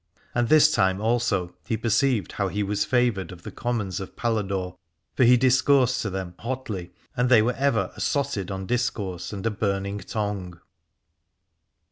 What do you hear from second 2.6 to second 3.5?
was favoured of